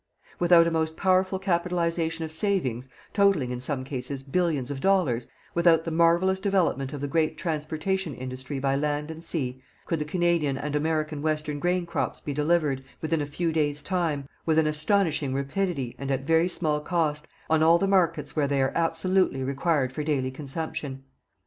[0.39, 5.83] Without a most powerful capitalization of savings totaling, in some cases, billions of dollars without
[5.83, 10.57] the marvellous development of the great transportation industry by land and sea, could the Canadian
[10.57, 15.35] and American western grain crops be delivered, within a few days' time, with an astonishing
[15.35, 19.93] rapidity and at very small cost, on all the markets where they are absolutely required
[19.93, 21.03] for daily consumption.